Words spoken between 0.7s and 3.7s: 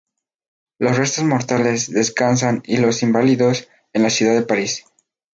Sus restos mortales descansan en Los Inválidos,